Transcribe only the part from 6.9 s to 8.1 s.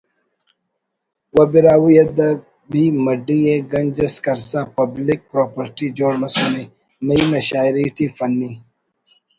نعیم نا شاعری ٹی